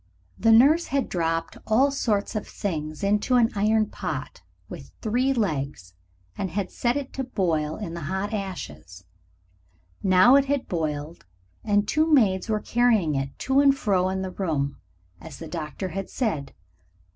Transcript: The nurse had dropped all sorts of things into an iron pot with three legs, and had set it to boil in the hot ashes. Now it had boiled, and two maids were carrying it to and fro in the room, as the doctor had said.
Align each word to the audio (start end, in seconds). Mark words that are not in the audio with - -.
The 0.39 0.51
nurse 0.51 0.87
had 0.87 1.09
dropped 1.09 1.59
all 1.67 1.91
sorts 1.91 2.35
of 2.35 2.47
things 2.47 3.03
into 3.03 3.35
an 3.35 3.51
iron 3.53 3.85
pot 3.85 4.41
with 4.67 4.91
three 4.99 5.31
legs, 5.31 5.93
and 6.35 6.49
had 6.49 6.71
set 6.71 6.97
it 6.97 7.13
to 7.13 7.23
boil 7.23 7.77
in 7.77 7.93
the 7.93 8.01
hot 8.01 8.33
ashes. 8.33 9.03
Now 10.01 10.33
it 10.37 10.45
had 10.45 10.67
boiled, 10.67 11.27
and 11.63 11.87
two 11.87 12.11
maids 12.11 12.49
were 12.49 12.59
carrying 12.59 13.13
it 13.13 13.37
to 13.45 13.59
and 13.59 13.77
fro 13.77 14.09
in 14.09 14.23
the 14.23 14.31
room, 14.31 14.77
as 15.19 15.37
the 15.37 15.47
doctor 15.47 15.89
had 15.89 16.09
said. 16.09 16.55